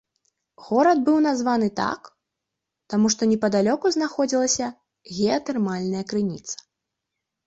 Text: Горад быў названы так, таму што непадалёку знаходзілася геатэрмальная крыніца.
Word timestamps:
Горад 0.67 1.01
быў 1.07 1.17
названы 1.25 1.65
так, 1.81 2.07
таму 2.93 3.11
што 3.15 3.27
непадалёку 3.33 3.91
знаходзілася 3.97 4.71
геатэрмальная 5.19 6.03
крыніца. 6.13 6.55